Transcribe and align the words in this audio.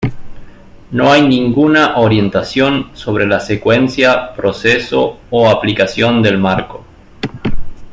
No 0.89 1.11
hay 1.11 1.27
ninguna 1.27 1.95
orientación 1.97 2.89
sobre 2.95 3.27
la 3.27 3.39
secuencia, 3.39 4.33
proceso 4.33 5.19
o 5.29 5.47
aplicación 5.47 6.23
del 6.23 6.39
marco. 6.39 6.83